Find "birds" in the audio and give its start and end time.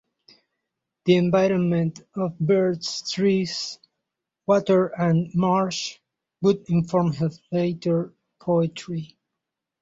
2.39-3.07